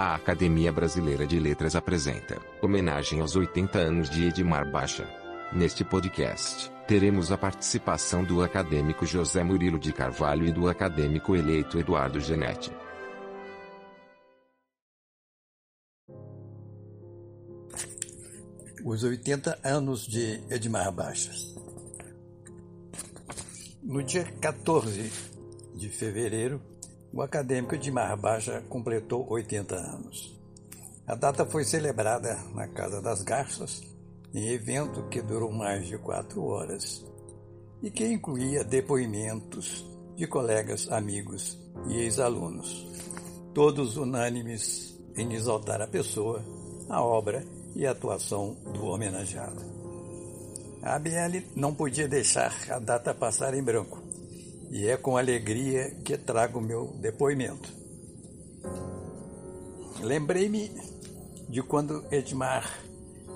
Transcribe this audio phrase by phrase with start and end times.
[0.00, 5.04] A Academia Brasileira de Letras apresenta homenagem aos 80 anos de Edmar Baixa.
[5.52, 11.80] Neste podcast, teremos a participação do acadêmico José Murilo de Carvalho e do acadêmico eleito
[11.80, 12.70] Eduardo Genetti.
[18.84, 21.32] Os 80 anos de Edmar Baixa.
[23.82, 25.10] No dia 14
[25.74, 26.62] de fevereiro,
[27.18, 30.38] o acadêmico Edmar Baixa completou 80 anos.
[31.04, 33.82] A data foi celebrada na Casa das Garças,
[34.32, 37.04] em evento que durou mais de quatro horas
[37.82, 42.86] e que incluía depoimentos de colegas, amigos e ex-alunos,
[43.52, 46.40] todos unânimes em exaltar a pessoa,
[46.88, 49.60] a obra e a atuação do homenageado.
[50.80, 54.07] A ABL não podia deixar a data passar em branco
[54.70, 57.72] e é com alegria que trago meu depoimento.
[60.00, 60.70] Lembrei-me
[61.48, 62.64] de quando Edmar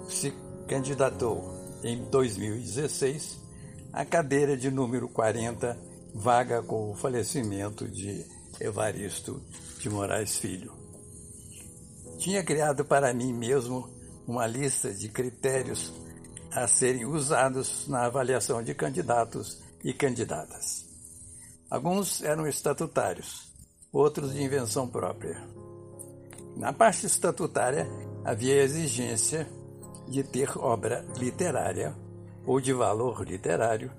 [0.09, 0.33] se
[0.69, 1.43] candidatou
[1.83, 3.41] em 2016
[3.93, 5.79] à cadeira de número 40,
[6.15, 8.25] vaga com o falecimento de
[8.61, 9.43] Evaristo
[9.78, 10.73] de Moraes Filho.
[12.19, 13.91] Tinha criado para mim mesmo
[14.27, 15.93] uma lista de critérios
[16.53, 20.92] a serem usados na avaliação de candidatos e candidatas.
[21.73, 23.51] Alguns eram estatutários,
[23.91, 25.42] outros de invenção própria.
[26.55, 27.89] Na parte estatutária,
[28.23, 29.48] havia a exigência
[30.06, 31.97] de ter obra literária
[32.45, 33.91] ou de valor literário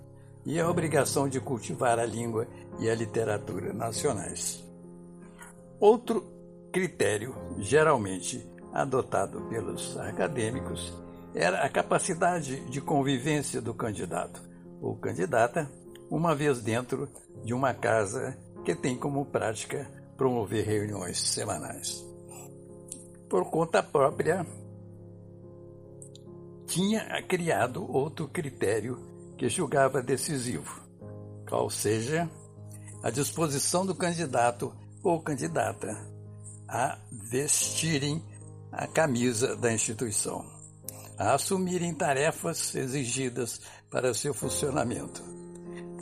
[0.45, 4.63] e a obrigação de cultivar a língua e a literatura nacionais.
[5.79, 6.23] Outro
[6.71, 10.93] critério, geralmente adotado pelos acadêmicos,
[11.33, 14.43] era a capacidade de convivência do candidato
[14.79, 15.67] ou candidata
[16.07, 17.09] uma vez dentro
[17.43, 22.03] de uma casa que tem como prática promover reuniões semanais.
[23.29, 24.45] Por conta própria,
[26.67, 28.97] tinha criado outro critério
[29.37, 30.81] que julgava decisivo,
[31.47, 32.29] qual seja
[33.01, 34.73] a disposição do candidato
[35.03, 36.11] ou candidata
[36.67, 38.23] a vestirem
[38.71, 40.45] a camisa da instituição,
[41.17, 45.42] a assumirem tarefas exigidas para seu funcionamento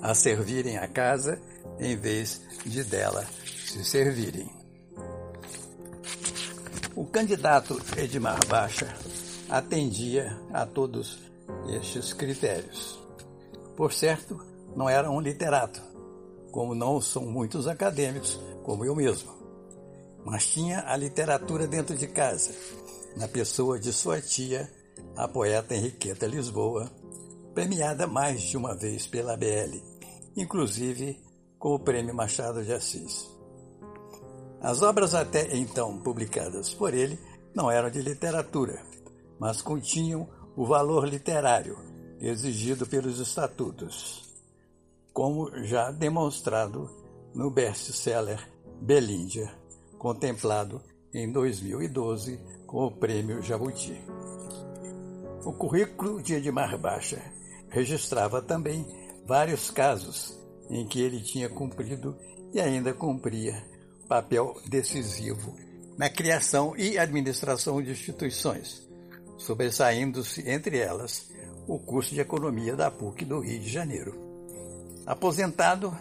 [0.02, 1.40] a servirem a casa
[1.80, 3.26] em vez de dela
[3.66, 4.50] se servirem.
[6.96, 8.94] O candidato Edmar Baixa
[9.50, 11.20] atendia a todos
[11.70, 13.00] estes critérios.
[13.78, 14.40] Por certo,
[14.76, 15.82] não era um literato,
[16.52, 19.32] como não são muitos acadêmicos, como eu mesmo.
[20.26, 22.52] Mas tinha a literatura dentro de casa,
[23.16, 24.70] na pessoa de sua tia,
[25.16, 26.92] a poeta Henriqueta Lisboa,
[27.54, 29.91] premiada mais de uma vez pela BL
[30.36, 31.20] inclusive
[31.58, 33.30] com o Prêmio Machado de Assis.
[34.62, 37.20] As obras até então publicadas por ele
[37.56, 38.82] não eram de literatura,
[39.40, 41.78] mas continham o valor literário
[42.20, 44.30] exigido pelos estatutos,
[45.12, 46.90] como já demonstrado
[47.34, 48.40] no best-seller
[48.82, 49.52] Belíndia,
[49.98, 50.82] contemplado
[51.14, 54.00] em 2012 com o Prêmio Jabuti.
[55.44, 57.20] O currículo de Edmar Baixa
[57.70, 58.86] registrava também
[59.26, 60.38] vários casos
[60.70, 62.18] em que ele tinha cumprido
[62.54, 63.64] e ainda cumpria
[64.08, 65.56] papel decisivo
[65.98, 68.88] na criação e administração de instituições,
[69.38, 71.32] sobressaindo-se entre elas
[71.68, 74.14] o curso de economia da PUC do Rio de Janeiro.
[75.06, 75.96] Aposentado,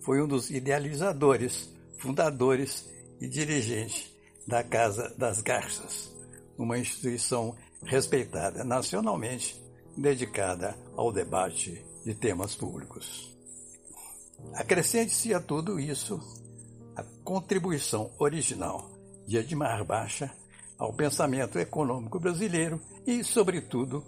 [0.00, 2.88] foi um dos idealizadores, fundadores
[3.20, 4.14] e dirigente
[4.46, 6.14] da Casa das Garças,
[6.56, 9.60] uma instituição respeitada nacionalmente,
[9.96, 13.34] dedicada ao debate de temas públicos.
[14.54, 16.20] Acrescente-se a tudo isso
[16.96, 18.90] a contribuição original
[19.26, 20.30] de Edmar Baixa
[20.78, 24.04] ao pensamento econômico brasileiro e, sobretudo,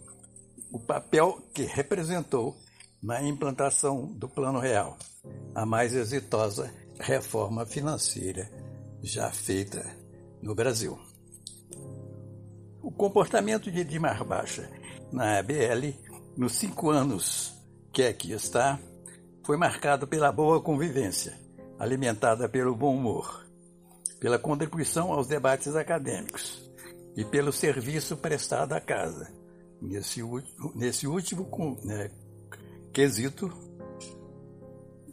[0.70, 2.56] o papel que representou
[3.02, 4.96] na implantação do Plano Real,
[5.54, 8.50] a mais exitosa reforma financeira
[9.02, 9.84] já feita
[10.42, 10.98] no Brasil.
[12.82, 14.70] O comportamento de Edmar Baixa
[15.12, 15.94] na ABL
[16.36, 17.55] nos cinco anos
[17.96, 18.78] que aqui está,
[19.42, 21.32] foi marcado pela boa convivência,
[21.78, 23.46] alimentada pelo bom humor,
[24.20, 26.70] pela contribuição aos debates acadêmicos
[27.16, 29.32] e pelo serviço prestado à casa.
[29.80, 30.20] Nesse,
[30.74, 31.48] nesse último
[31.84, 32.10] né,
[32.92, 33.50] quesito,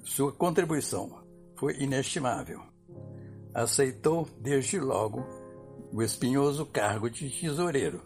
[0.03, 1.23] sua contribuição
[1.55, 2.59] foi inestimável.
[3.53, 5.25] Aceitou desde logo
[5.89, 8.01] o espinhoso cargo de tesoureiro,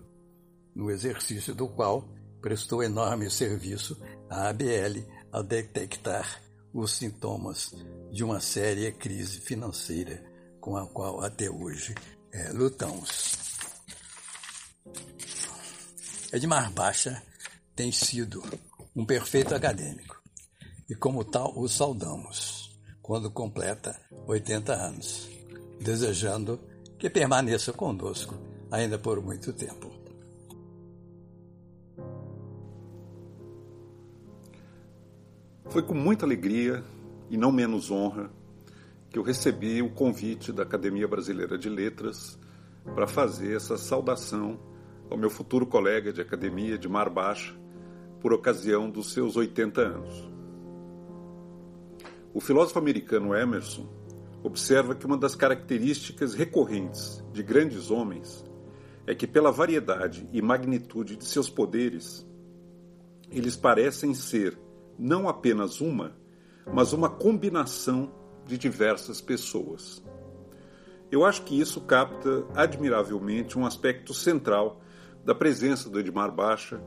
[0.76, 2.08] no exercício do qual
[2.40, 6.42] prestou enorme serviço à ABL ao detectar
[6.74, 7.74] os sintomas
[8.12, 10.24] de uma séria crise financeira
[10.60, 11.96] com a qual até hoje
[12.32, 13.36] é, lutamos.
[16.32, 17.24] Edmar Baixa
[17.76, 18.44] tem sido
[18.96, 20.22] um perfeito acadêmico
[20.90, 25.30] e, como tal, o saudamos quando completa 80 anos,
[25.80, 26.60] desejando
[27.00, 28.36] que permaneça conosco
[28.70, 29.97] ainda por muito tempo.
[35.78, 36.84] Foi com muita alegria
[37.30, 38.32] e não menos honra
[39.12, 42.36] que eu recebi o convite da Academia Brasileira de Letras
[42.96, 44.60] para fazer essa saudação
[45.08, 47.56] ao meu futuro colega de academia de Mar Baixa
[48.20, 50.32] por ocasião dos seus 80 anos.
[52.34, 53.88] O filósofo americano Emerson
[54.42, 58.44] observa que uma das características recorrentes de grandes homens
[59.06, 62.28] é que, pela variedade e magnitude de seus poderes,
[63.30, 64.58] eles parecem ser
[64.98, 66.16] não apenas uma,
[66.74, 68.12] mas uma combinação
[68.46, 70.04] de diversas pessoas.
[71.12, 74.82] Eu acho que isso capta admiravelmente um aspecto central
[75.24, 76.82] da presença do Edmar Baixa,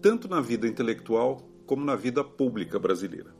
[0.00, 3.34] tanto na vida intelectual como na vida pública brasileira.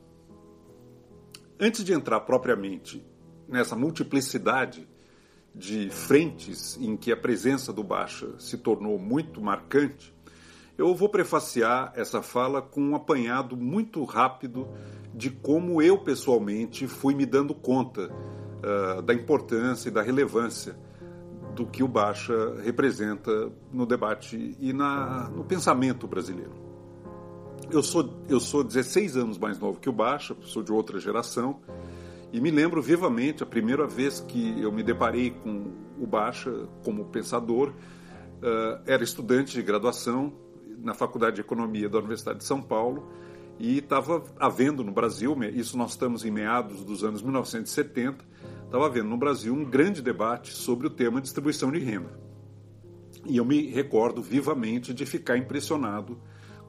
[1.58, 3.04] Antes de entrar propriamente
[3.48, 4.88] nessa multiplicidade
[5.54, 10.11] de frentes em que a presença do Baixa se tornou muito marcante,
[10.82, 14.66] eu vou prefaciar essa fala com um apanhado muito rápido
[15.14, 20.76] de como eu pessoalmente fui me dando conta uh, da importância e da relevância
[21.54, 26.52] do que o Baixa representa no debate e na, no pensamento brasileiro.
[27.70, 31.60] Eu sou, eu sou 16 anos mais novo que o Baixa, sou de outra geração,
[32.32, 37.04] e me lembro vivamente a primeira vez que eu me deparei com o Baixa como
[37.04, 40.41] pensador, uh, era estudante de graduação
[40.82, 43.08] na Faculdade de Economia da Universidade de São Paulo,
[43.58, 48.24] e estava havendo no Brasil, isso nós estamos em meados dos anos 1970,
[48.64, 52.18] estava havendo no Brasil um grande debate sobre o tema distribuição de renda.
[53.24, 56.18] E eu me recordo vivamente de ficar impressionado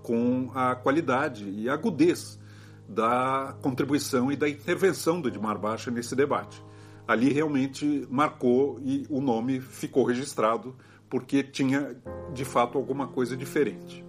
[0.04, 2.40] com a qualidade e a agudez
[2.88, 6.64] da contribuição e da intervenção do Edmar Baixa nesse debate.
[7.08, 10.76] Ali realmente marcou e o nome ficou registrado
[11.14, 11.96] porque tinha
[12.34, 14.04] de fato alguma coisa diferente.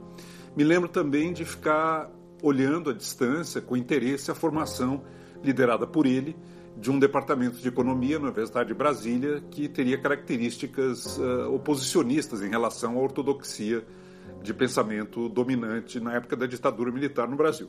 [0.56, 2.10] Me lembro também de ficar
[2.42, 5.04] olhando à distância, com interesse, a formação
[5.42, 6.34] liderada por ele
[6.78, 12.48] de um departamento de economia na Universidade de Brasília que teria características uh, oposicionistas em
[12.48, 13.84] relação à ortodoxia
[14.42, 17.68] de pensamento dominante na época da ditadura militar no Brasil.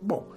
[0.00, 0.32] Bom,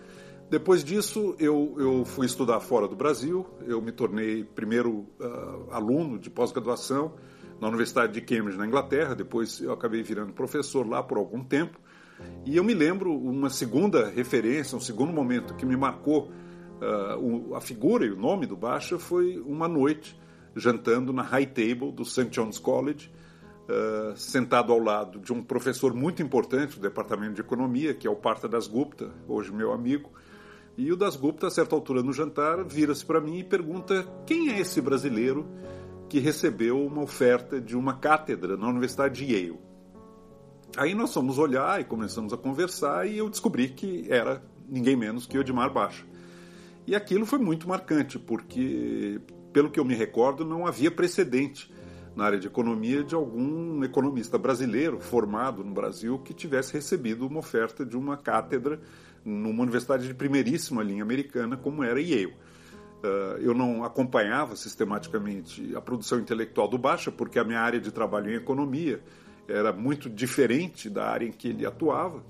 [0.49, 6.19] depois disso eu, eu fui estudar fora do Brasil, eu me tornei primeiro uh, aluno
[6.19, 7.13] de pós-graduação
[7.59, 11.79] na Universidade de Cambridge, na Inglaterra, depois eu acabei virando professor lá por algum tempo,
[12.45, 16.31] e eu me lembro uma segunda referência, um segundo momento que me marcou
[16.81, 20.19] uh, a figura e o nome do Baixa foi uma noite
[20.55, 22.29] jantando na High Table do St.
[22.29, 23.11] John's College,
[23.69, 28.09] uh, sentado ao lado de um professor muito importante do departamento de economia, que é
[28.09, 30.11] o Parta Das Gupta, hoje meu amigo.
[30.75, 34.51] E o Das Gupta, a certa altura no jantar, vira-se para mim e pergunta quem
[34.51, 35.47] é esse brasileiro
[36.09, 39.59] que recebeu uma oferta de uma cátedra na Universidade de Yale.
[40.75, 45.25] Aí nós fomos olhar e começamos a conversar e eu descobri que era ninguém menos
[45.25, 46.05] que o Edmar Baixa.
[46.85, 49.19] E aquilo foi muito marcante, porque,
[49.51, 51.69] pelo que eu me recordo, não havia precedente
[52.15, 57.39] na área de economia de algum economista brasileiro formado no Brasil que tivesse recebido uma
[57.39, 58.79] oferta de uma cátedra
[59.23, 62.33] numa universidade de primeiríssima linha americana, como era Yale.
[63.03, 67.91] Uh, eu não acompanhava sistematicamente a produção intelectual do Baixa, porque a minha área de
[67.91, 69.01] trabalho em economia
[69.47, 72.23] era muito diferente da área em que ele atuava,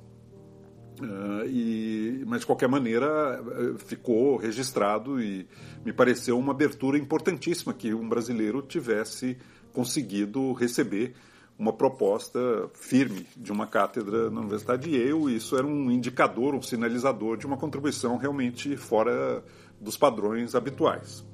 [1.00, 5.48] Uh, e, mas de qualquer maneira eh, ficou registrado e
[5.86, 9.38] me pareceu uma abertura importantíssima que um brasileiro tivesse
[9.72, 11.14] conseguido receber
[11.58, 12.40] uma proposta
[12.74, 15.34] firme de uma cátedra na Universidade de Yale.
[15.34, 19.44] E isso era um indicador, um sinalizador de uma contribuição realmente fora
[19.80, 21.26] dos padrões habituais.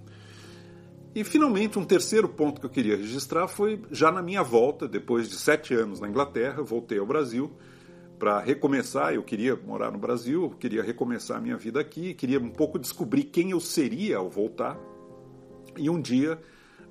[1.15, 5.29] E finalmente um terceiro ponto que eu queria registrar foi já na minha volta, depois
[5.29, 7.51] de sete anos na Inglaterra, voltei ao Brasil
[8.17, 9.13] para recomeçar.
[9.13, 13.25] Eu queria morar no Brasil, queria recomeçar a minha vida aqui, queria um pouco descobrir
[13.25, 14.79] quem eu seria ao voltar.
[15.77, 16.39] E um dia,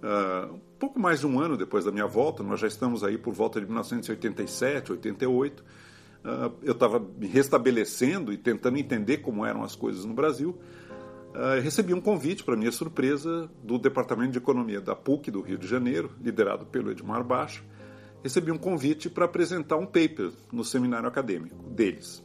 [0.03, 3.19] uh, um pouco mais de um ano depois da minha volta, nós já estamos aí
[3.19, 9.65] por volta de 1987, 88, uh, eu estava me restabelecendo e tentando entender como eram
[9.65, 10.57] as coisas no Brasil.
[11.35, 15.57] Uh, recebi um convite, para minha surpresa, do Departamento de Economia da PUC do Rio
[15.57, 17.65] de Janeiro, liderado pelo Edmar Baixo,
[18.23, 22.23] recebi um convite para apresentar um paper no seminário acadêmico deles.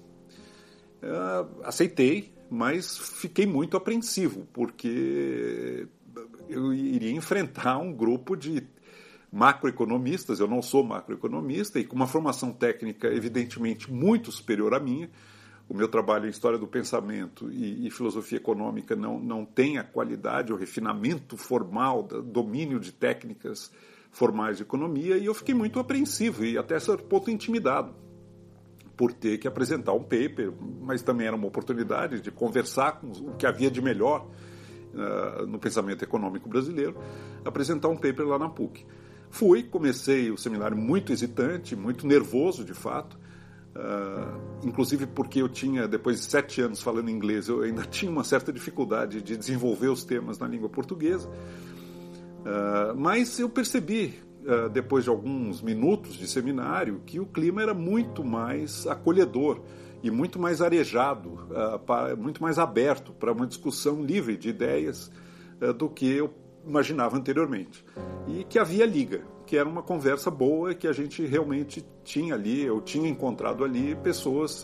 [1.01, 5.87] Uh, aceitei, mas fiquei muito apreensivo, porque
[6.49, 8.67] eu iria enfrentar um grupo de
[9.31, 15.09] macroeconomistas, eu não sou macroeconomista, e com uma formação técnica evidentemente muito superior à minha.
[15.69, 19.83] O meu trabalho em História do Pensamento e, e Filosofia Econômica não, não tem a
[19.83, 23.71] qualidade, o refinamento formal, do domínio de técnicas
[24.11, 27.93] formais de economia, e eu fiquei muito apreensivo e até certo ponto intimidado
[28.95, 33.35] por ter que apresentar um paper, mas também era uma oportunidade de conversar com o
[33.35, 34.27] que havia de melhor
[34.93, 36.97] uh, no pensamento econômico brasileiro,
[37.45, 38.83] apresentar um paper lá na PUC.
[39.29, 43.19] Fui, comecei o seminário muito hesitante, muito nervoso de fato,
[43.77, 48.23] uh, inclusive porque eu tinha, depois de sete anos falando inglês, eu ainda tinha uma
[48.23, 51.29] certa dificuldade de desenvolver os temas na língua portuguesa.
[51.29, 57.73] Uh, mas eu percebi eh, depois de alguns minutos de seminário, que o clima era
[57.73, 59.61] muito mais acolhedor
[60.01, 61.49] e muito mais arejado,
[62.17, 65.11] muito mais aberto para uma discussão livre de ideias
[65.77, 66.33] do que eu
[66.67, 67.83] imaginava anteriormente.
[68.27, 72.63] E que havia liga, que era uma conversa boa, que a gente realmente tinha ali,
[72.63, 74.63] eu tinha encontrado ali pessoas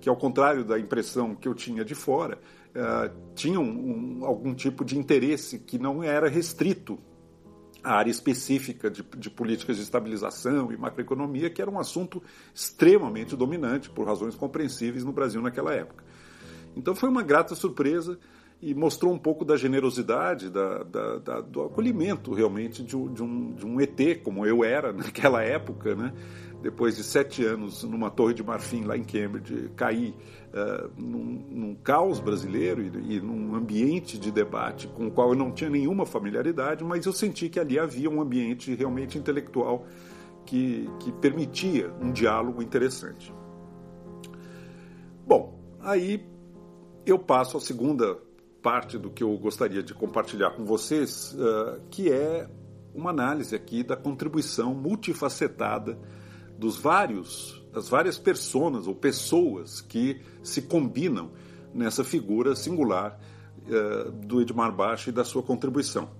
[0.00, 2.38] que, ao contrário da impressão que eu tinha de fora,
[3.34, 6.98] tinham um, algum tipo de interesse que não era restrito
[7.82, 12.22] a área específica de, de, políticas de estabilização e macroeconomia, que era um assunto
[12.54, 16.04] extremamente dominante, por razões compreensíveis, no Brasil naquela época.
[16.76, 18.18] Então foi uma grata surpresa
[18.60, 23.52] e mostrou um pouco da generosidade, da, da, da, do acolhimento realmente de, de, um,
[23.52, 26.12] de um ET, como eu era naquela época, né?
[26.60, 30.12] depois de sete anos numa torre de marfim lá em Cambridge, cair
[30.52, 35.36] uh, num, num, caos brasileiro e, e, num ambiente de debate com o qual eu
[35.36, 39.86] não tinha nenhuma familiaridade, mas eu senti que ali havia um ambiente realmente intelectual
[40.44, 43.32] que, que permitia um diálogo interessante.
[45.24, 46.26] Bom, aí
[47.06, 48.18] eu passo à segunda
[48.68, 52.46] parte do que eu gostaria de compartilhar com vocês, uh, que é
[52.94, 55.98] uma análise aqui da contribuição multifacetada
[56.58, 61.30] dos vários, das várias personas ou pessoas que se combinam
[61.72, 63.18] nessa figura singular
[63.68, 66.10] uh, do Edmar Baixa e da sua contribuição.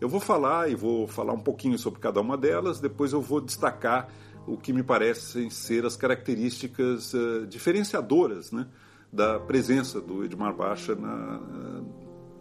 [0.00, 3.42] Eu vou falar e vou falar um pouquinho sobre cada uma delas, depois eu vou
[3.42, 4.08] destacar
[4.46, 8.66] o que me parecem ser as características uh, diferenciadoras né,
[9.12, 11.40] da presença do Edmar Baixa na,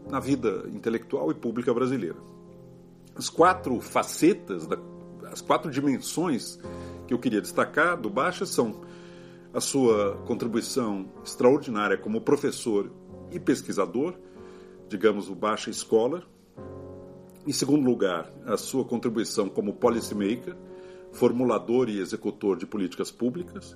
[0.09, 2.17] na vida intelectual e pública brasileira.
[3.15, 4.77] As quatro facetas, da,
[5.31, 6.59] as quatro dimensões
[7.07, 8.81] que eu queria destacar do Baixa são
[9.53, 12.91] a sua contribuição extraordinária como professor
[13.31, 14.13] e pesquisador,
[14.87, 16.23] digamos o Baixa Scholar.
[17.47, 20.55] Em segundo lugar, a sua contribuição como policymaker,
[21.11, 23.75] formulador e executor de políticas públicas.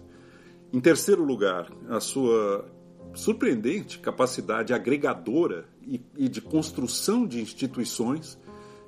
[0.72, 2.66] Em terceiro lugar, a sua
[3.14, 8.38] surpreendente capacidade agregadora e, e de construção de instituições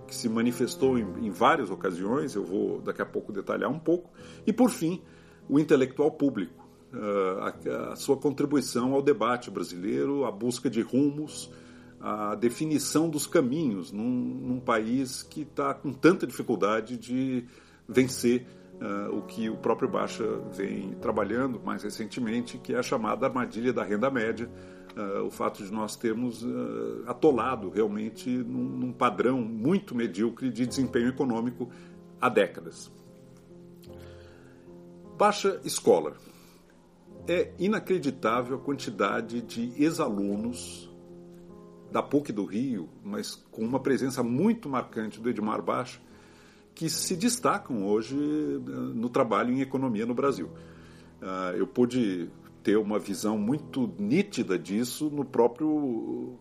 [0.08, 4.10] que se manifestou em, em várias ocasiões, eu vou daqui a pouco detalhar um pouco.
[4.46, 5.02] E, por fim,
[5.50, 11.52] o intelectual público, uh, a, a, sua contribuição ao debate brasileiro, a busca de rumos,
[12.00, 17.46] a definição dos caminhos num, num país que está com tanta dificuldade de
[17.88, 18.46] vencer
[18.82, 23.74] uh, o que o próprio Baixa vem trabalhando mais recentemente, que é a chamada armadilha
[23.74, 24.50] da renda média,
[24.96, 30.66] Uh, o fato de nós termos uh, atolado realmente num, num, padrão muito medíocre de
[30.66, 31.70] desempenho econômico
[32.22, 32.90] há décadas.
[35.18, 36.14] Baixa escola.
[37.28, 40.90] É inacreditável a quantidade de ex-alunos
[41.92, 46.00] da PUC do Rio, mas com uma presença muito marcante do Edmar Baixa,
[46.76, 48.60] que se destacam hoje uh,
[48.94, 50.50] no trabalho em economia no Brasil.
[51.58, 52.30] eu pude
[52.62, 56.38] ter uma visão muito nítida disso no próprio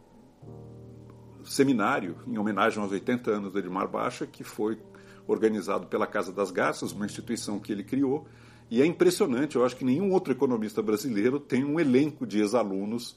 [1.44, 4.78] seminário em homenagem aos 80 anos do Edmar Baixa, que foi
[5.26, 8.26] organizado pela Casa das Garças, uma instituição que ele criou.
[8.70, 13.16] E é impressionante, eu acho que nenhum outro economista brasileiro tem um elenco de ex-alunos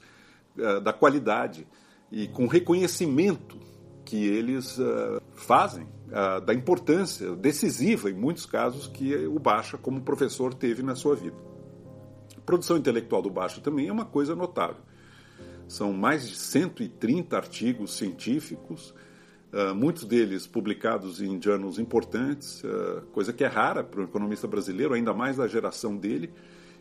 [0.56, 1.66] uh, da qualidade
[2.12, 3.58] e com reconhecimento
[4.04, 10.00] que eles uh, fazem uh, da importância decisiva, em muitos casos, que o Baixa, como
[10.00, 11.48] professor, teve na sua vida
[12.48, 14.82] produção intelectual do Baixo também é uma coisa notável.
[15.68, 18.94] São mais de 130 artigos científicos,
[19.52, 24.48] uh, muitos deles publicados em journals importantes, uh, coisa que é rara para um economista
[24.48, 26.32] brasileiro, ainda mais da geração dele,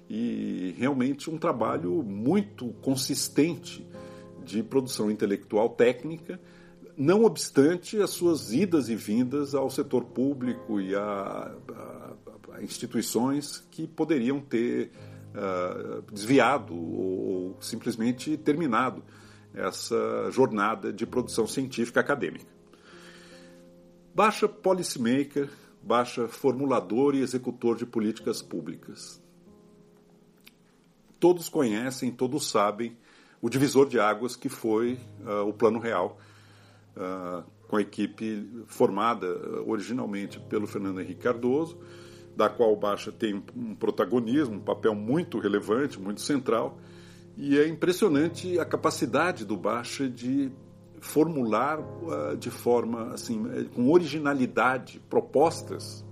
[0.10, 3.86] e realmente um trabalho muito consistente
[4.46, 6.40] de produção intelectual técnica,
[6.98, 11.00] não obstante as suas idas e vindas ao setor público e a,
[11.72, 14.92] a, a instituições que poderiam ter
[15.36, 19.04] uh, desviado ou, ou simplesmente terminado
[19.54, 22.48] essa jornada de produção científica acadêmica.
[24.14, 25.50] Baixa policymaker,
[25.84, 29.22] baixa formulador e executor de políticas públicas.
[31.20, 32.98] Todos conhecem, todos sabem
[33.40, 36.20] o divisor de águas que foi uh, o Plano Real,
[37.68, 39.28] com a equipe formada
[39.66, 41.78] originalmente pelo Fernando Henrique Cardoso,
[42.36, 46.80] da qual o Baixa tem um protagonismo, um papel muito relevante, muito central,
[47.36, 50.52] e é impressionante a capacidade do Baixa de
[51.00, 56.04] formular uh, de forma assim eh, com originalidade propostas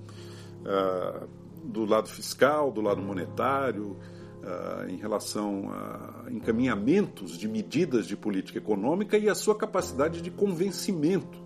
[0.62, 1.28] uh,
[1.64, 3.98] do lado fiscal, do lado monetário,
[4.46, 10.30] uh, em relação a encaminhamentos de medidas de política econômica e a sua capacidade de
[10.30, 11.44] convencimento,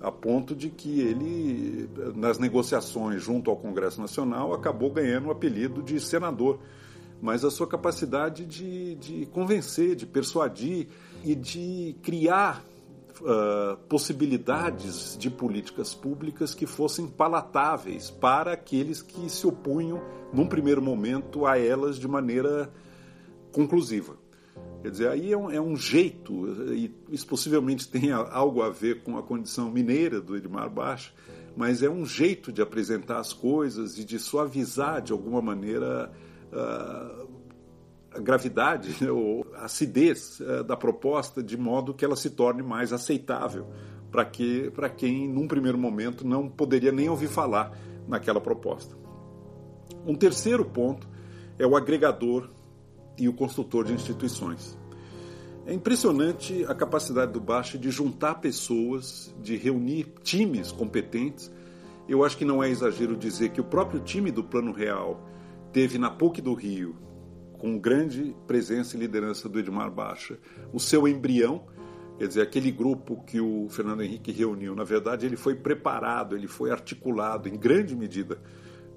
[0.00, 5.82] a ponto de que ele, nas negociações junto ao Congresso Nacional, acabou ganhando o apelido
[5.82, 6.60] de senador.
[7.20, 10.86] Mas a sua capacidade de, de convencer, de persuadir
[11.24, 12.64] e de criar
[13.20, 20.82] uh, possibilidades de políticas públicas que fossem palatáveis para aqueles que se opunham, num primeiro
[20.82, 22.70] momento, a elas de maneira
[23.52, 24.16] conclusiva.
[24.82, 29.02] Quer dizer, aí é um, é um, jeito, e isso possivelmente tem algo a ver
[29.02, 31.12] com a condição mineira do Edmar Baixa,
[31.56, 36.12] mas é um jeito de apresentar as coisas e de suavizar de alguma maneira
[36.52, 37.27] uh,
[38.14, 42.62] a gravidade né, ou a acidez uh, da proposta de modo que ela se torne
[42.62, 43.66] mais aceitável
[44.10, 48.96] para que, quem, num primeiro momento, não poderia nem ouvir falar naquela proposta.
[50.06, 51.06] Um terceiro ponto
[51.58, 52.48] é o agregador
[53.18, 54.78] e o construtor de instituições.
[55.66, 61.52] É impressionante a capacidade do Baixa de juntar pessoas, de reunir times competentes.
[62.08, 65.20] Eu acho que não é exagero dizer que o próprio time do Plano Real
[65.70, 66.96] teve na PUC do Rio,
[67.58, 70.38] com grande presença e liderança do Edmar Baixa,
[70.72, 71.66] o seu embrião,
[72.16, 76.46] quer dizer, aquele grupo que o Fernando Henrique reuniu, na verdade, ele foi preparado, ele
[76.46, 78.40] foi articulado em grande medida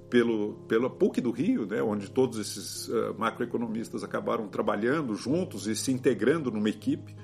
[0.09, 5.75] pelo, pela PUC do Rio, né, onde todos esses uh, macroeconomistas acabaram trabalhando juntos e
[5.75, 7.15] se integrando numa equipe.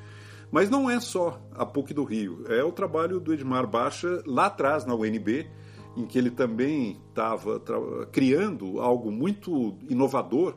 [0.49, 4.45] Mas não é só a PUC do Rio, é o trabalho do Edmar Baixa lá
[4.45, 5.45] atrás na UNB,
[5.97, 7.59] em que ele também estava
[8.11, 10.55] criando algo muito inovador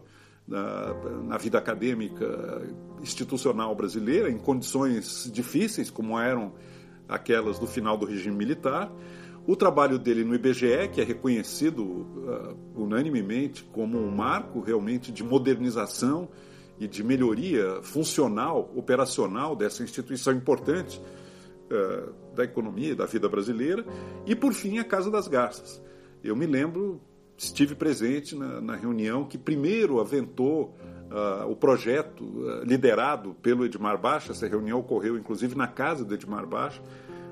[0.50, 0.94] na,
[1.28, 2.26] na, vida acadêmica
[3.00, 6.52] institucional brasileira, em condições difíceis, como eram
[7.08, 8.92] aquelas do final do regime militar.
[9.46, 15.22] O trabalho dele no IBGE, que é reconhecido uh, unanimemente como um marco realmente de
[15.22, 16.28] modernização
[16.78, 23.84] e de melhoria funcional, operacional dessa instituição importante uh, da economia e da vida brasileira.
[24.26, 25.80] E, por fim, a Casa das Garças.
[26.22, 27.00] Eu me lembro,
[27.44, 30.76] estive presente na, na reunião que primeiro aventou
[31.10, 32.24] uh, o projeto
[32.64, 34.32] liderado pelo Edmar Baixa.
[34.32, 36.82] Essa reunião ocorreu, inclusive, na casa do Edmar Baixa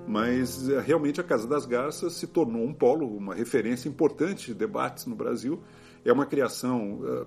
[0.09, 4.55] mas eh, realmente a Casa das Garças se tornou um polo, uma referência importante de
[4.55, 5.62] debates no Brasil.
[6.03, 7.27] É uma criação uh,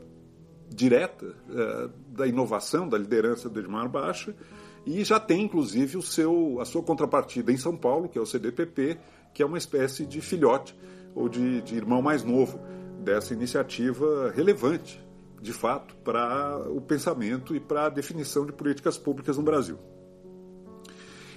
[0.67, 4.35] direta uh, da inovação, da liderança do Edmar Baixa,
[4.83, 8.25] e já tem inclusive o seu, a sua contrapartida em São Paulo, que é o
[8.25, 8.97] CDPP,
[9.31, 10.75] que é uma espécie de filhote
[11.15, 12.59] ou de, de irmão mais novo
[13.03, 15.03] dessa iniciativa relevante,
[15.41, 19.77] de fato, para o pensamento e para a definição de políticas públicas no Brasil.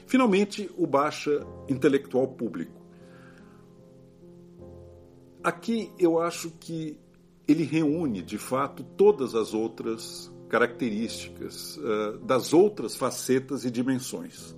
[0.07, 2.83] Finalmente, o baixa intelectual público.
[5.43, 6.99] Aqui eu acho que
[7.47, 14.57] ele reúne, de fato, todas as outras características uh, das outras facetas e dimensões.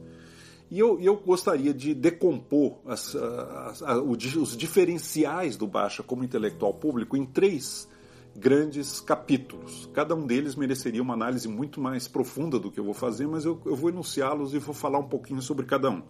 [0.71, 3.99] E eu, eu gostaria de decompor as, as, as,
[4.37, 7.89] os diferenciais do Baixa como intelectual público em três
[8.35, 9.89] grandes capítulos.
[9.95, 13.45] Cada um deles mereceria uma análise muito mais profunda do que eu vou fazer, mas
[13.45, 16.03] eu, eu vou enunciá-los e vou falar um pouquinho sobre cada um.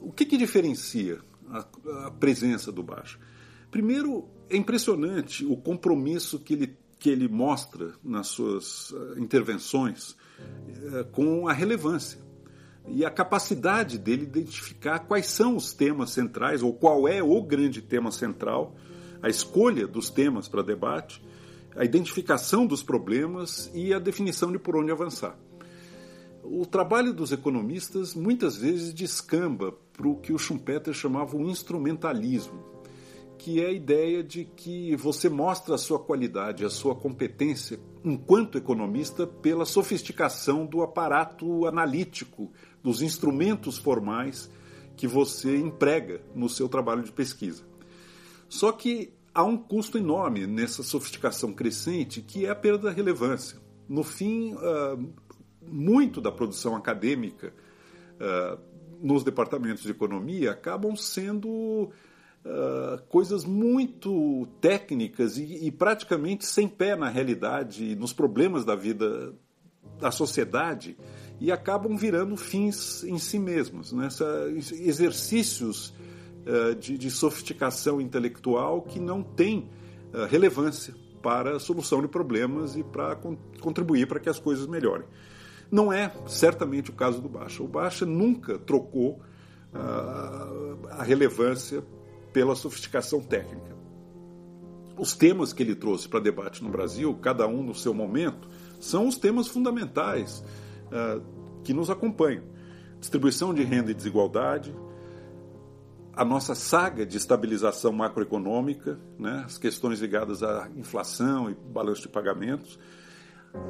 [0.00, 1.66] O que, que diferencia a,
[2.06, 3.18] a presença do Baixo?
[3.70, 11.04] Primeiro, é impressionante o compromisso que ele, que ele mostra nas suas uh, intervenções uh,
[11.12, 12.23] com a relevância
[12.86, 17.80] e a capacidade dele identificar quais são os temas centrais ou qual é o grande
[17.80, 18.74] tema central
[19.24, 21.24] a escolha dos temas para debate,
[21.74, 25.34] a identificação dos problemas e a definição de por onde avançar.
[26.42, 32.73] O trabalho dos economistas muitas vezes descamba para o que o Schumpeter chamava o instrumentalismo,
[33.44, 38.56] que é a ideia de que você mostra a sua qualidade, a sua competência enquanto
[38.56, 42.50] economista pela sofisticação do aparato analítico,
[42.82, 44.50] dos instrumentos formais
[44.96, 47.64] que você emprega no seu trabalho de pesquisa.
[48.48, 53.60] Só que há um custo enorme nessa sofisticação crescente, que é a perda da relevância.
[53.86, 55.12] No fim, uh,
[55.60, 57.52] muito da produção acadêmica
[58.14, 58.58] uh,
[59.02, 61.92] nos departamentos de economia acabam sendo
[62.44, 69.34] uh, coisas muito técnicas e, e, praticamente sem pé na realidade, nos problemas da vida
[69.98, 70.96] da sociedade
[71.40, 74.08] e acabam virando fins em si mesmos, né?
[74.80, 75.94] exercícios
[76.46, 79.70] uh, de, de, sofisticação intelectual que não têm
[80.12, 84.66] uh, relevância para a solução de problemas e para con contribuir para que as coisas
[84.66, 85.06] melhorem.
[85.70, 87.62] Não é certamente o caso do Baixa.
[87.62, 89.20] O Baixa nunca trocou
[89.72, 91.82] uh, a relevância
[92.34, 93.72] pela sofisticação técnica.
[94.98, 98.48] Os temas que ele trouxe para debate no Brasil, cada um no seu momento,
[98.80, 100.44] são os temas fundamentais
[100.86, 101.22] uh,
[101.62, 102.42] que nos acompanham:
[102.98, 104.74] distribuição de renda e desigualdade,
[106.12, 112.08] a nossa saga de estabilização macroeconômica, né, as questões ligadas à inflação e balanço de
[112.08, 112.78] pagamentos,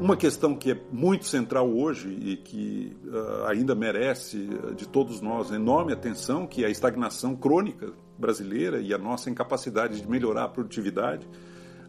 [0.01, 5.21] uma questão que é muito central hoje e que uh, ainda merece uh, de todos
[5.21, 10.45] nós enorme atenção, que é a estagnação crônica brasileira e a nossa incapacidade de melhorar
[10.45, 11.29] a produtividade.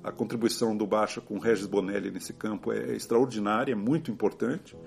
[0.04, 4.78] A contribuição do Baixa com Regis Bonelli nesse campo é extraordinária, é muito importante.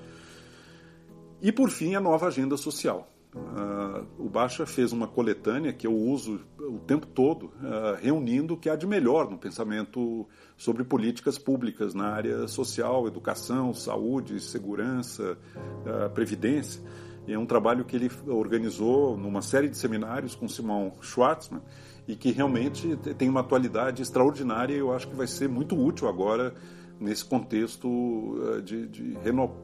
[1.41, 3.13] E, por fim, a nova agenda social.
[3.35, 8.57] Uh, o Baixa fez uma coletânea que eu uso o tempo todo, uh, reunindo o
[8.57, 15.37] que há de melhor no pensamento sobre políticas públicas na área social, educação, saúde, segurança,
[15.57, 16.83] uh, previdência.
[17.29, 21.61] É um trabalho que ele organizou numa série de seminários com Simão Schwartzman
[22.07, 26.09] e que realmente tem uma atualidade extraordinária e eu acho que vai ser muito útil
[26.09, 26.55] agora
[26.99, 29.19] nesse contexto de, de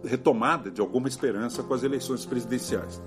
[0.05, 3.03] retomada de alguma esperança com as eleições presidenciais.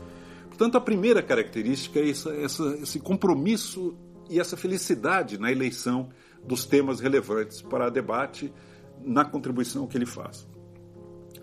[0.47, 3.95] Portanto, a primeira característica é essa, essa, esse compromisso
[4.29, 6.09] e essa felicidade na eleição
[6.43, 8.51] dos temas relevantes para debate
[9.03, 10.47] na contribuição que ele faz.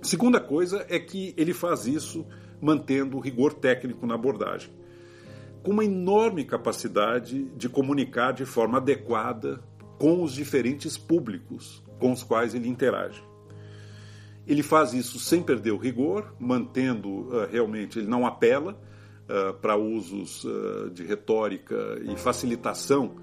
[0.02, 2.26] Segunda coisa é que ele faz isso
[2.64, 4.70] mantendo o rigor técnico na abordagem,
[5.62, 9.62] com uma enorme capacidade de comunicar de forma adequada
[9.98, 13.22] com os diferentes públicos com os quais ele interage.
[14.46, 18.78] Ele faz isso sem perder o rigor, mantendo uh, realmente, ele não apela,
[19.28, 21.74] uh, para usos uh, de retórica
[22.04, 23.16] e facilitação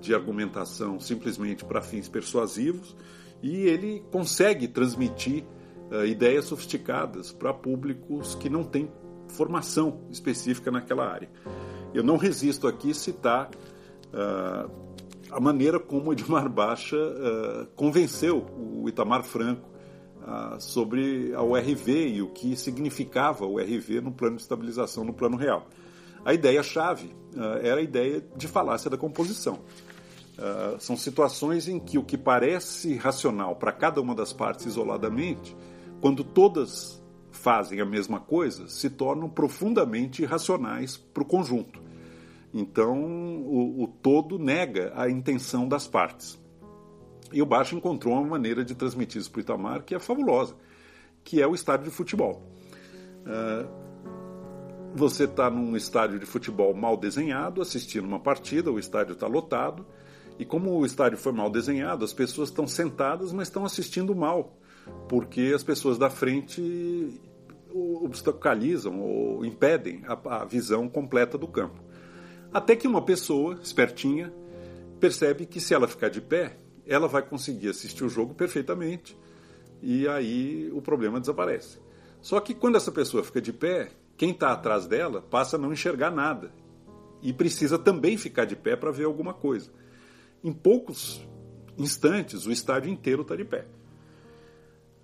[0.00, 2.96] de argumentação simplesmente para fins persuasivos,
[3.42, 5.44] e ele consegue transmitir
[5.90, 8.90] uh, ideias sofisticadas para públicos que não têm
[9.28, 11.30] formação específica naquela área.
[11.92, 13.50] Eu não resisto aqui citar
[15.30, 16.96] a maneira como Edmar Baixa
[17.74, 19.68] convenceu o Itamar Franco
[20.26, 25.12] ah, sobre a URV e o que significava o URV no plano de estabilização, no
[25.12, 25.66] plano real.
[26.24, 27.14] A ideia-chave
[27.62, 29.60] era a ideia de falácia da composição.
[30.78, 35.54] São situações em que o que parece racional para cada uma das partes isoladamente,
[36.04, 41.80] quando todas fazem a mesma coisa, se tornam profundamente irracionais para o conjunto.
[42.52, 46.38] Então, o, o todo nega a intenção das partes.
[47.32, 50.54] E o Baixo encontrou uma maneira de transmitir isso para o Itamar que é fabulosa,
[51.24, 52.42] que é o estádio de futebol.
[53.22, 53.66] Uh,
[54.94, 59.86] você está num estádio de futebol mal desenhado, assistindo uma partida, o estádio está lotado,
[60.38, 64.58] e como o estádio foi mal desenhado, as pessoas estão sentadas, mas estão assistindo mal,
[65.08, 67.20] porque as pessoas da frente
[67.74, 71.82] obstaculizam ou impedem a, a visão completa do campo.
[72.52, 74.32] Até que uma pessoa espertinha
[75.00, 79.18] percebe que se ela ficar de pé, ela vai conseguir assistir o jogo perfeitamente
[79.82, 81.78] e aí o problema desaparece.
[82.20, 85.72] Só que quando essa pessoa fica de pé, quem está atrás dela passa a não
[85.72, 86.52] enxergar nada
[87.20, 89.70] e precisa também ficar de pé para ver alguma coisa.
[90.42, 91.26] Em poucos
[91.76, 93.66] instantes, o estádio inteiro está de pé.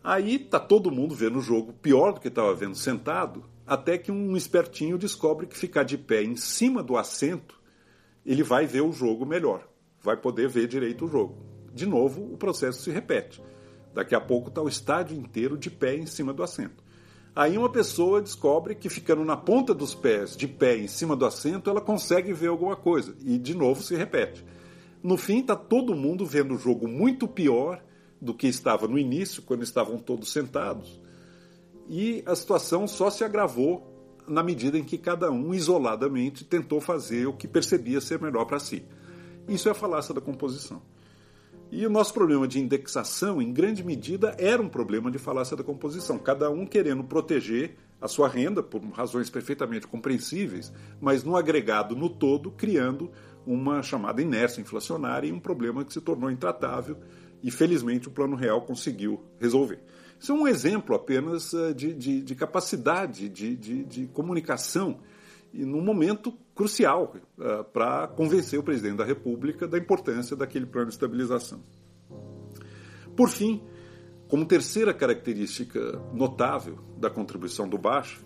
[0.02, 4.10] Aí está todo mundo vendo o jogo pior do que estava vendo sentado, até que
[4.10, 7.60] um espertinho descobre que ficar de pé em cima do assento,
[8.24, 9.68] ele vai ver o jogo melhor,
[10.02, 13.42] vai poder ver direito o jogo de novo o processo se repete.
[13.94, 16.82] Daqui a pouco está o estádio inteiro de pé em cima do assento.
[17.34, 21.24] Aí uma pessoa descobre que ficando na ponta dos pés, de pé em cima do
[21.24, 23.14] assento, ela consegue ver alguma coisa.
[23.24, 24.44] E de novo se repete.
[25.02, 27.82] No fim, está todo mundo vendo o jogo muito pior
[28.20, 31.00] do que estava no início, quando estavam todos sentados.
[31.88, 33.90] E a situação só se agravou
[34.30, 38.60] na medida em que cada um, isoladamente, tentou fazer o que percebia ser melhor para
[38.60, 38.84] si.
[39.48, 40.80] Isso é a falácia da composição.
[41.72, 45.62] E o nosso problema de indexação, em grande medida, era um problema de falácia da
[45.62, 46.18] composição.
[46.18, 52.08] Cada um querendo proteger a sua renda, por razões perfeitamente compreensíveis, mas no agregado, no
[52.08, 53.10] todo, criando
[53.46, 56.96] uma chamada inércia inflacionária e um problema que se tornou intratável
[57.42, 59.80] e, felizmente, o Plano Real conseguiu resolver.
[60.18, 64.98] Isso é um exemplo apenas eh, de, de, de capacidade de, de, comunicação
[65.52, 70.88] e num momento crucial uh, para convencer o presidente da República da importância daquele plano
[70.88, 71.60] de estabilização.
[73.16, 73.62] Por fim,
[74.28, 75.80] como terceira característica
[76.12, 78.24] notável da contribuição do Baixo,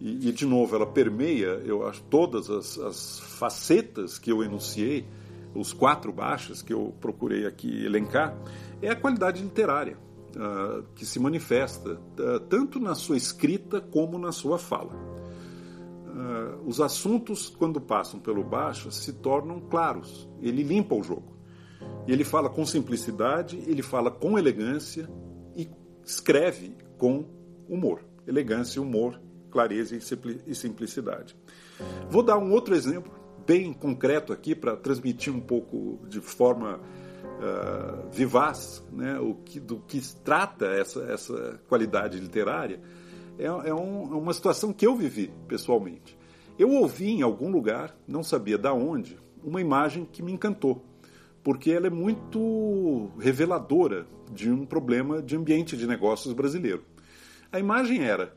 [0.00, 5.06] e, e de novo ela permeia, eu acho, todas as, as facetas que eu enunciei,
[5.54, 8.36] os quatro baixas que eu procurei aqui elencar,
[8.80, 9.96] é a qualidade literária,
[10.36, 14.92] uh, que se manifesta uh, tanto na sua escrita como na sua fala.
[16.06, 21.36] Uh, os assuntos, quando passam pelo baixo, se tornam claros, ele limpa o jogo.
[22.06, 25.08] Ele fala com simplicidade, ele fala com elegância
[25.54, 25.68] e
[26.04, 27.24] escreve com
[27.68, 28.02] humor.
[28.26, 31.36] Elegância, humor, clareza e simplicidade.
[32.10, 33.17] Vou dar um outro exemplo
[33.48, 39.78] bem concreto aqui para transmitir um pouco de forma uh, vivaz né, o que, do
[39.78, 42.78] que trata essa, essa qualidade literária.
[43.38, 46.18] É, é, um, é uma situação que eu vivi pessoalmente.
[46.58, 50.84] Eu ouvi em algum lugar, não sabia da onde, uma imagem que me encantou,
[51.42, 56.84] porque ela é muito reveladora de um problema de ambiente de negócios brasileiro.
[57.50, 58.34] A imagem era: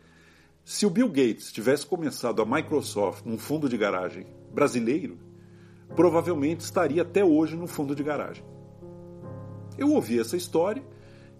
[0.63, 5.17] se o Bill Gates tivesse começado a Microsoft num fundo de garagem brasileiro,
[5.95, 8.43] provavelmente estaria até hoje no fundo de garagem.
[9.77, 10.83] Eu ouvi essa história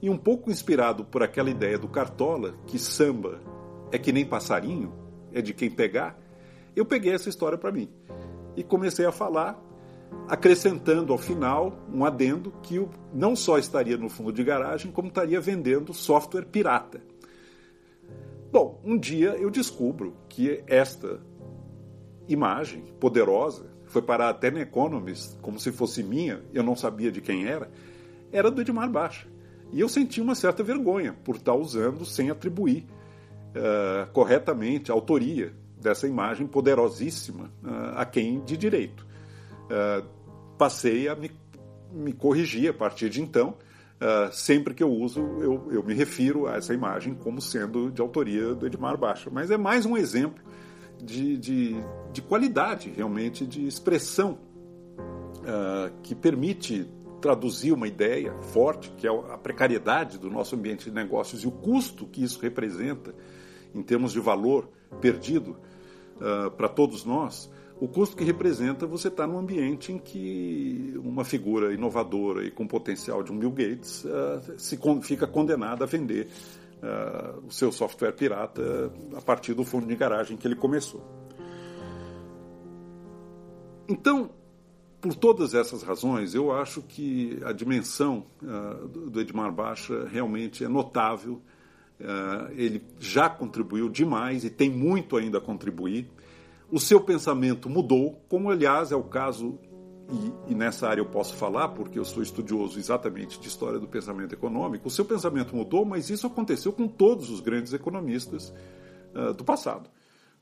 [0.02, 3.39] e, um pouco inspirado por aquela ideia do Cartola, que samba
[3.91, 4.93] é que nem passarinho,
[5.32, 6.19] é de quem pegar,
[6.76, 7.89] eu peguei essa história para mim
[8.56, 9.62] e comecei a falar,
[10.28, 15.39] acrescentando ao final um adendo que não só estaria no fundo de garagem, como estaria
[15.39, 17.02] vendendo software pirata.
[18.52, 21.21] Bom, um dia eu descubro que esta
[22.27, 27.19] imagem poderosa, foi parar até no Economist, como se fosse minha, eu não sabia de
[27.19, 27.69] quem era,
[28.31, 29.27] era do Edmar Baixa.
[29.71, 32.86] E eu senti uma certa vergonha por estar usando sem atribuir
[33.55, 39.05] uh, corretamente a autoria dessa imagem poderosíssima uh, a quem de direito.
[39.65, 40.05] Uh,
[40.57, 41.31] passei a me,
[41.91, 43.55] me corrigir a partir de então.
[44.31, 48.53] sempre que eu uso, eu, eu me refiro a essa imagem como sendo de autoria
[48.53, 49.29] do Edmar Baixa.
[49.31, 50.43] Mas é mais um exemplo
[51.02, 51.76] de, de,
[52.12, 54.38] de qualidade, realmente, de expressão
[55.40, 56.88] uh, que permite
[57.22, 61.52] traduzir uma ideia forte, que é a precariedade do nosso ambiente de negócios e o
[61.52, 63.14] custo que isso representa
[63.74, 64.68] em termos de valor
[65.00, 65.56] perdido
[66.18, 70.94] uh, para todos nós, o custo que representa você estar tá num ambiente em que
[71.04, 75.86] uma figura inovadora e com potencial de um Bill Gates uh, se con fica condenada
[75.86, 76.28] a vender
[76.82, 81.02] uh, o seu software pirata a partir do fundo de garagem que ele começou.
[83.88, 84.32] Então,
[85.00, 90.67] por todas essas razões, eu acho que a dimensão uh, do Edmar Baixa realmente é
[90.67, 91.41] notável.
[92.00, 96.10] Uh, ele já contribuiu demais e tem muito ainda a contribuir.
[96.72, 99.60] O seu pensamento mudou, como aliás é o caso
[100.12, 103.88] e, e, nessa área eu posso falar, porque eu sou estudioso exatamente de história do
[103.88, 108.54] pensamento econômico, o seu pensamento mudou, mas isso aconteceu com todos os grandes economistas
[109.15, 109.89] uh, do passado.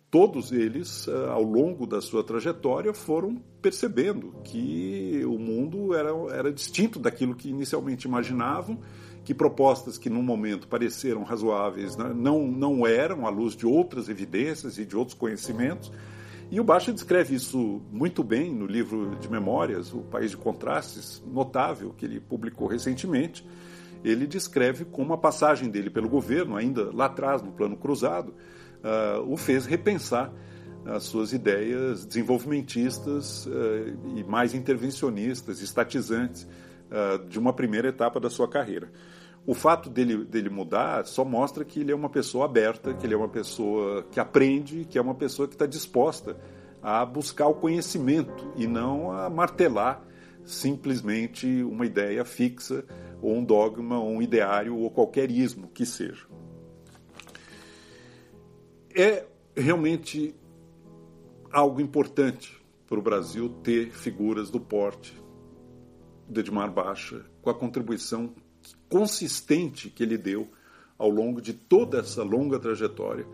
[0.09, 6.51] Todos eles, uh, ao longo da sua trajetória, foram percebendo que o mundo era, era
[6.51, 8.79] distinto daquilo que inicialmente imaginavam,
[9.23, 14.09] que propostas que num momento pareceram razoáveis né, não, não eram, à luz de outras
[14.09, 15.91] evidências e de outros conhecimentos
[16.51, 21.23] e o Baixa descreve isso muito bem no livro de memórias, O País de Contrastes,
[21.27, 23.47] notável, que ele publicou recentemente.
[24.03, 28.33] Ele descreve como a passagem dele pelo governo, ainda lá atrás, no plano cruzado,
[28.83, 30.33] uh, o fez repensar
[30.85, 36.47] as suas ideias desenvolvimentistas uh, e mais intervencionistas, estatizantes,
[36.89, 38.89] uh, de uma primeira etapa da sua carreira
[39.49, 43.15] o fato dele, dele mudar só mostra que ele é uma pessoa aberta, que ele
[43.15, 46.37] é uma pessoa que aprende, que é uma pessoa que está disposta
[46.83, 50.05] a buscar o conhecimento e não a martelar
[50.45, 52.85] simplesmente uma ideia fixa,
[53.23, 56.27] ou um dogma, ou um ideário, ou qualquer ismo que seja.
[58.95, 59.25] É
[59.57, 60.35] realmente
[61.51, 62.55] algo importante
[62.87, 65.19] para o Brasil ter figuras do porte
[66.29, 68.31] de Edmar Baixa, com a contribuição
[68.89, 70.47] consistente que ele deu
[70.97, 73.25] ao longo de toda essa longa trajetória,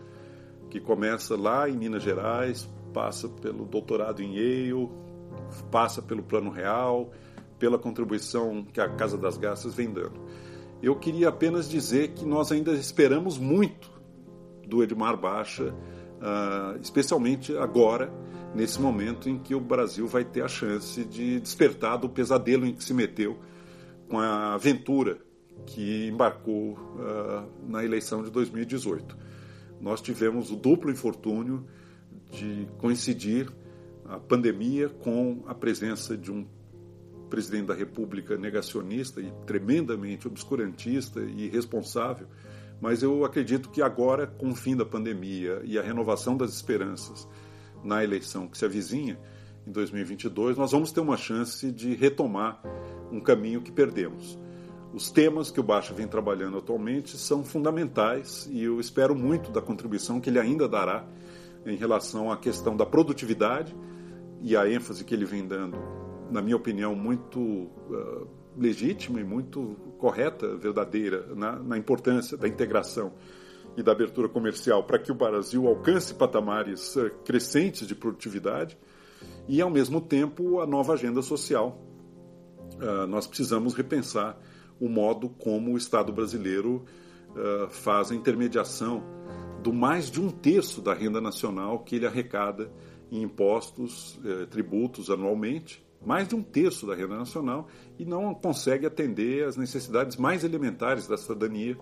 [0.70, 4.88] que começa lá em Minas Gerais, passa pelo doutorado em Yale,
[5.70, 7.10] passa pelo Plano Real,
[7.58, 10.20] pela contribuição que a Casa das Garças vem dando.
[10.82, 13.90] Eu queria apenas dizer que nós ainda esperamos muito
[14.66, 18.12] do Edmar Baixa, uh, especialmente agora,
[18.54, 22.74] nesse momento em que o Brasil vai ter a chance de despertar do pesadelo em
[22.74, 23.38] que se meteu
[24.08, 25.25] com a aventura
[25.64, 29.16] que embarcou uh, na eleição de 2018.
[29.80, 31.66] Nós tivemos o duplo infortúnio
[32.30, 33.50] de coincidir
[34.04, 36.46] a pandemia com a presença de um
[37.28, 42.26] presidente da República negacionista e tremendamente obscurantista e irresponsável,
[42.80, 47.26] mas eu acredito que agora, com o fim da pandemia e a renovação das esperanças
[47.82, 49.18] na eleição que se avizinha,
[49.66, 52.62] em 2022, nós vamos ter uma chance de retomar
[53.10, 54.38] um caminho que perdemos.
[54.96, 59.60] Os temas que o Baixa vem trabalhando atualmente são fundamentais e eu espero muito da
[59.60, 61.06] contribuição que ele ainda dará
[61.66, 63.76] em relação à questão da produtividade
[64.40, 65.76] e a ênfase que ele vem dando,
[66.30, 73.12] na minha opinião, muito uh, legítima e muito correta, verdadeira, na, na importância da integração
[73.76, 78.78] e da abertura comercial para que o Brasil alcance patamares uh, crescentes de produtividade
[79.46, 81.82] e, ao mesmo tempo, a nova agenda social.
[82.76, 84.40] Uh, nós precisamos repensar
[84.80, 86.84] o modo como o Estado brasileiro
[87.30, 89.02] uh, faz a intermediação
[89.62, 92.70] do mais de um terço da renda nacional que ele arrecada
[93.10, 98.86] em impostos, eh, tributos anualmente, mais de um terço da renda nacional, e não consegue
[98.86, 101.76] atender às necessidades mais elementares da cidadania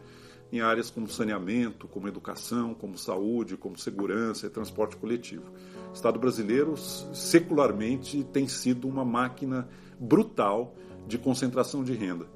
[0.52, 5.44] em áreas como saneamento, como educação, como saúde, como segurança e transporte coletivo.
[5.90, 10.74] O Estado brasileiro, secularmente, tem sido uma máquina brutal
[11.06, 12.26] de concentração de renda.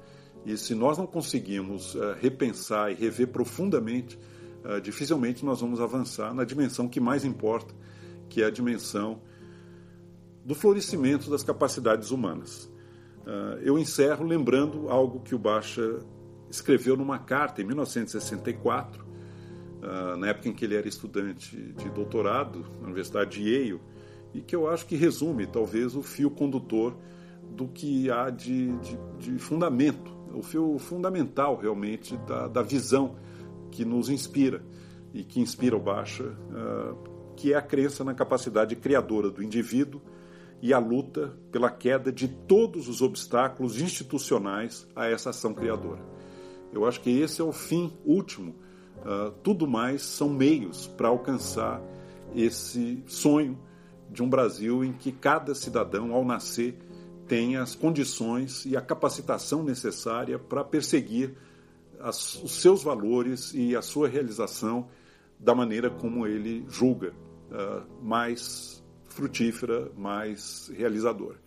[0.45, 4.17] E se nós não conseguimos uh, repensar e rever profundamente,
[4.63, 7.73] uh, dificilmente nós vamos avançar na dimensão que mais importa,
[8.29, 9.21] que é a dimensão
[10.43, 12.71] do florescimento das capacidades humanas.
[13.21, 15.99] Uh, eu encerro lembrando algo que o Baixa
[16.49, 19.07] escreveu numa carta em 1964,
[20.17, 23.79] na época em que ele era estudante de doutorado na Universidade de Yale,
[24.33, 26.97] e que eu acho que resume talvez o fio condutor
[27.49, 33.15] do que há de, de, de fundamento o fio fundamental realmente da, da visão
[33.71, 34.63] que nos inspira
[35.13, 40.01] e que inspira o Baixa, uh, que é a crença na capacidade criadora do indivíduo
[40.61, 46.01] e a luta pela queda de todos os obstáculos institucionais a essa ação criadora.
[46.71, 48.55] Eu acho que esse é o fim último.
[48.97, 51.81] Uh, tudo mais são meios para alcançar
[52.35, 53.57] esse sonho
[54.11, 56.77] de um Brasil em que cada cidadão, ao nascer,
[57.29, 61.35] tem as condições e a capacitação necessária para perseguir
[61.99, 64.89] as, os seus valores e a sua realização
[65.39, 67.13] da maneira como ele julga
[67.51, 71.37] uh, mais frutífera, mais realizadora.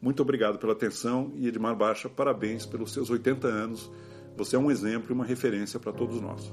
[0.00, 3.90] Muito obrigado pela atenção e Edmar Baixa, parabéns pelos seus 80 anos.
[4.36, 6.52] Você é um exemplo e uma referência para todos nós.